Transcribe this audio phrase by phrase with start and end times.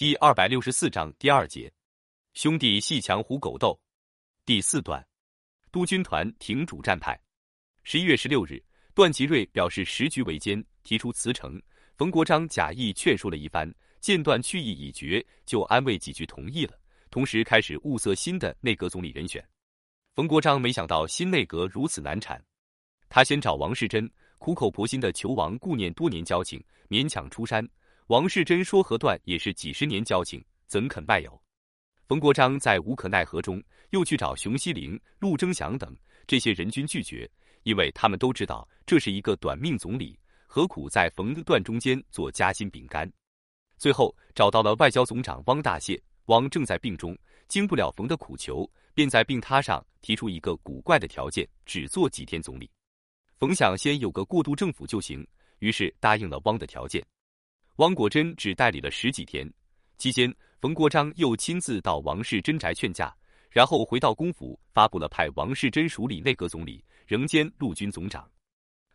[0.00, 1.70] 第二百六十四章第二节，
[2.32, 3.78] 兄弟戏强虎狗斗，
[4.46, 5.06] 第四段，
[5.70, 7.20] 督军团挺主战派。
[7.82, 11.60] 十一月十六日，段祺瑞表示时局为艰，提出辞呈。
[11.98, 13.70] 冯国璋假意劝说了一番，
[14.00, 16.72] 见段去意已决，就安慰几句同意了，
[17.10, 19.46] 同时开始物色新的内阁总理人选。
[20.14, 22.42] 冯国璋没想到新内阁如此难产，
[23.10, 26.58] 他先找王世贞，苦口婆心的求王顾念多年交情，
[26.88, 27.68] 勉强出山。
[28.10, 31.40] 王世贞说和段也是几十年交情，怎肯卖友？
[32.08, 35.96] 冯国璋在无可奈何中，又去找熊希龄、陆征祥等
[36.26, 37.30] 这些人均拒绝，
[37.62, 43.08] 因为他们都知道这是一个短命总理，何苦在冯段中间做夹心饼干？
[43.76, 47.16] 最后找到了外交总长汪大燮，汪正在病中，
[47.46, 52.68] 经不了冯的苦求，便在病榻上提出一个古怪的条件，只做几天总理。
[53.38, 55.24] 冯想先有个过渡政府就行，
[55.60, 57.00] 于是答应了汪的条件。
[57.80, 59.50] 汪国真只代理了十几天，
[59.96, 60.30] 期间
[60.60, 63.10] 冯国璋又亲自到王世贞宅劝架，
[63.48, 68.30] 然后回到公府发布了派王世贞署理内阁总理，仍兼陆军总长。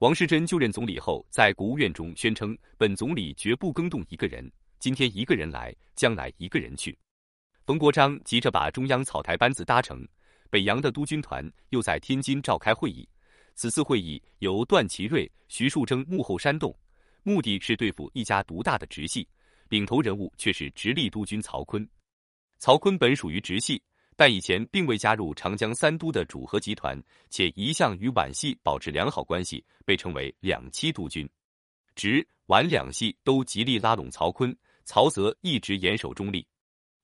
[0.00, 4.46] 王世贞就任总理后，在国务院中宣称：“本总理绝不更动一个人，
[4.78, 6.94] 今天一个人来，将来一个人去。”
[7.64, 10.06] 冯国璋急着把中央草台班子搭成，
[10.50, 13.08] 北洋的督军团又在天津召开会议。
[13.54, 16.78] 此次会议由段祺瑞、徐树铮幕后煽动。
[17.26, 19.26] 目的是对付一家独大的直系，
[19.68, 21.84] 领头人物却是直隶督军曹锟。
[22.60, 23.82] 曹锟本属于直系，
[24.14, 26.96] 但以前并未加入长江三都的主和集团，
[27.28, 31.28] 且一向与皖系保持良好关系，被称为两栖督军。
[31.96, 36.46] 直皖两系都极力拉拢曹锟，曹则一直严守中立。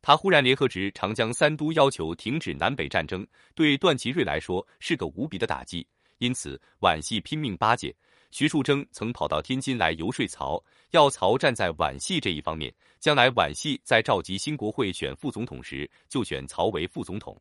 [0.00, 5.86] 他忽然联合直长江三都要求停止南北战争，对段祺瑞来说是个无比的打击，
[6.16, 7.94] 因此皖系拼命巴结。
[8.30, 17.40] 徐树铮曾跑到天津来游说曹，要曹站在皖系这一方面，将来皖系在召集新国会选副总统时，就选曹为副总统。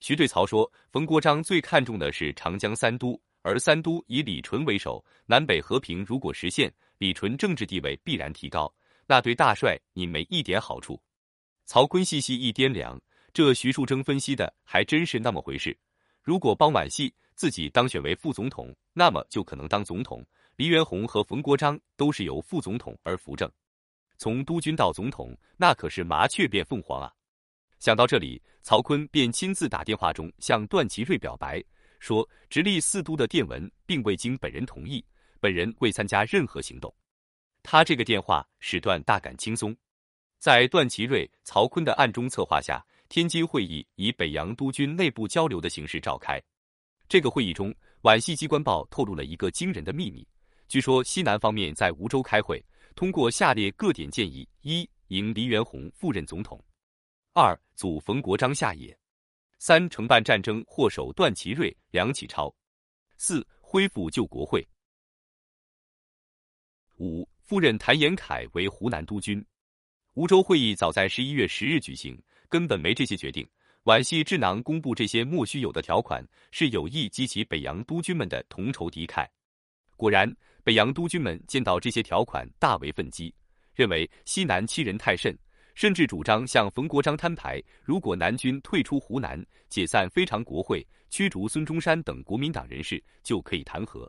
[0.00, 8.72] 徐对曹说：“冯国璋最看重的是长江三都，而三都以李纯为首，南北和平如果实现，李纯政治地位必然提高，
[9.06, 11.00] 那对大帅你没一点好处。”
[11.66, 13.00] 曹锟细细一掂量，
[13.32, 15.76] 这徐树铮分析的还真是那么回事。
[16.22, 17.14] 如果帮皖系。
[17.40, 20.22] 自己当选为副总统，那么就可能当总统。
[20.56, 23.50] 黎元洪和冯国璋都是由副总统而扶正，
[24.18, 27.10] 从督军到总统，那可是麻雀变凤凰啊！
[27.78, 31.64] 想到这里，曹锟便亲自打电话中向段祺瑞表白，
[31.98, 35.02] 说直隶四都的电文并未经本人同意，
[35.40, 36.94] 本人未参加任何行动。
[37.62, 39.74] 他这个电话使段大感轻松。
[40.38, 46.40] 在段祺瑞、曹锟的暗中策划下，天津会议以北洋督军内部交流的形式召开。
[47.08, 50.24] 这个会议中，皖系机关报透露了一个惊人的秘密。
[50.68, 56.56] 据说西南方面在梧州开会，通过下列各点建议：一、迎黎元洪赴任总统；
[57.32, 58.94] 二、阻冯国璋下野；
[59.58, 62.48] 三、承办战争祸首段祺瑞、梁启超；
[63.16, 64.62] 四、恢复旧国会；
[66.98, 69.44] 五、赴任谭延闿为湖南督军。
[70.14, 73.48] 梧州会议早在十一月十日举行，根本没这些决定。
[73.84, 79.26] 皖系智囊公布这些莫须有的条款，是有意激起北洋督军们的同仇敌忾。
[79.96, 80.30] 果然，
[80.62, 83.34] 北洋督军们见到这些条款，大为愤激，
[83.74, 85.34] 认为西南欺人太甚，
[85.74, 94.06] 甚至主张向冯国璋摊牌：如果南军退出湖南，解散非常国会，驱逐孙中山等国民党人士，就可以谈和；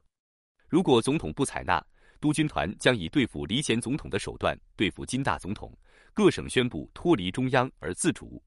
[0.68, 1.82] 如果总统不采纳，
[2.20, 5.74] 督军团将以对付黎前总统的手段对付金大总统。
[6.14, 8.42] 各省宣布脱离中央而自主。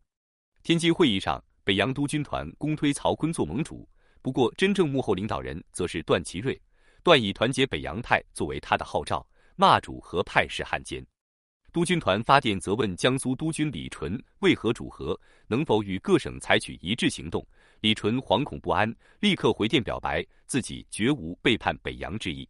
[0.62, 3.88] 天津会议上，北洋督军团公推曹锟做盟主，
[4.22, 6.60] 不过真正幕后领导人则是段祺瑞。
[7.02, 9.26] 段以团结北洋派作为他的号召，
[9.56, 11.04] 骂主和派是汉奸。
[11.70, 17.46] 督军团发电责问江苏督军李纯为何主和，能否与各省采取一致行动。
[17.80, 22.48] 李纯惶恐不安，立刻回电表白自己绝无背叛北洋之意。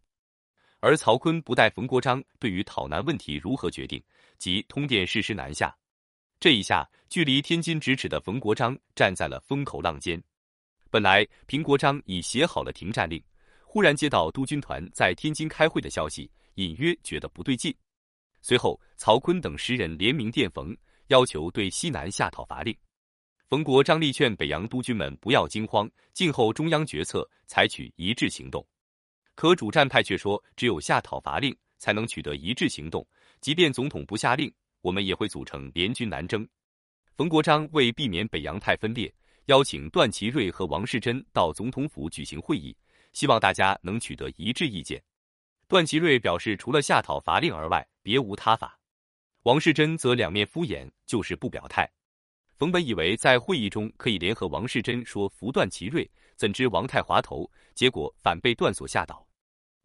[0.78, 4.00] 而曹锟不待冯国璋对于讨南问题如何决定，
[4.38, 5.74] 即通电誓师南下。
[6.40, 10.22] 这一下，距离天津咫尺的冯国璋站在了风口浪尖。
[10.90, 13.22] 本来平国璋已写好了停战令，
[13.64, 17.74] 忽然接到督军团在天津开会的消息，隐约觉得不对劲。
[18.42, 20.76] 随后，曹锟等十人联名电冯，
[21.06, 22.76] 要求对西南下讨伐令。
[23.48, 28.66] 冯国璋力劝北洋督军们不要惊慌，静候中央决策，采取一致行动。
[29.34, 33.06] 可主战派却说，只有下讨伐令，才能取得一致行动，
[33.40, 34.52] 即便总统不下令。
[34.80, 36.46] 我们也会组成联军南征。
[37.16, 39.10] 冯国璋为避免北洋派分裂，
[39.46, 42.76] 邀请段祺瑞和王世贞到总统府举行会议，
[43.14, 45.02] 希望大家能取得一致意见。
[45.68, 48.78] 段祺瑞表示，除了下讨伐令而外，别无他法。
[49.44, 51.90] 王世贞则两面敷衍，就是不表态。
[52.58, 59.26] 冯本以为在会议中可以联合王世贞说服段祺瑞，怎知王太滑头，结果反被段所吓倒。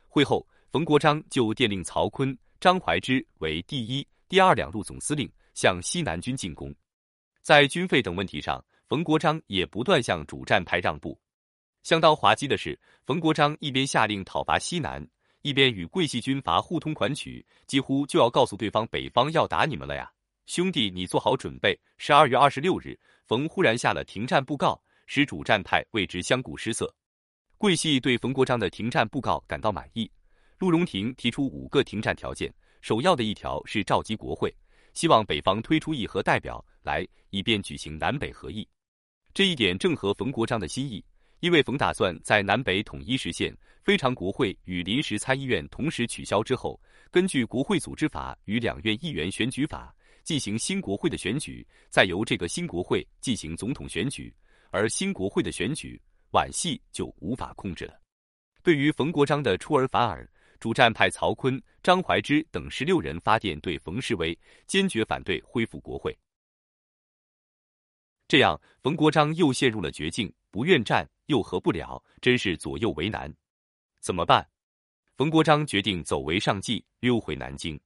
[0.09, 6.75] 会后，冯国璋就电令曹锟、张怀之为第一、第二两路总司令，向西南军进攻。
[7.41, 11.17] 在军费等问题上，冯国璋也不断向主战派让步。
[11.83, 15.07] 相当滑稽的是，冯国璋一边下令讨伐西南，
[15.41, 20.11] 一边与桂系军阀互通款曲，几乎就要告诉对方北方要打你们了呀！
[20.45, 21.79] 兄弟，你做好准备。
[21.97, 26.93] 十二月二十六日，冯忽然下了停战布告，使主战派为之相顾失色。
[27.57, 30.11] 桂系对冯国璋的停战布告感到满意。
[30.59, 34.53] 陆荣廷提出五个停战条件，首要的一条是召集国会，
[34.93, 38.67] 希望北方推出议和代表来，以便举行南北合议。
[39.33, 41.03] 这一点正合冯国璋的心意。
[41.39, 46.77] 因为冯打算在南北统一实现非常国会与临时参议院同时取消之后，
[47.09, 54.35] 根据国会组织法与两院议员选举法进行新国会的选举，再由这个新国会进行总统选举，
[54.69, 55.97] 而新国会的选举
[56.31, 57.93] 皖系就无法控制了。
[58.61, 60.29] 对于冯国璋的出尔反尔，
[60.59, 66.17] 主战派曹锟、张怀之等十六人发电对冯世威，坚决反对恢复国会。
[68.27, 71.09] 这样，冯国璋又陷入了绝境，不愿战。
[71.29, 73.31] 又和不了，真是左右为难，
[73.99, 74.43] 怎么办？
[75.15, 77.79] 冯国璋决定走为上计，溜回南京。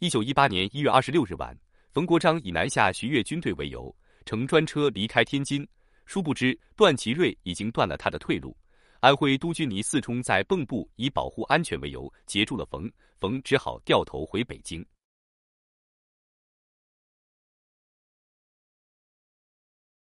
[0.00, 1.56] 一九一八年一月二十六日晚，
[1.92, 5.64] 冯国璋以南下徐越军队为由，乘专车离开天津。
[6.06, 8.56] 殊不知，段祺瑞已经断了他的退路。
[9.02, 12.88] 安徽都军倪四冲在蚌埠以保护安全为由截住了冯，
[13.18, 14.86] 冯只好掉头回北京。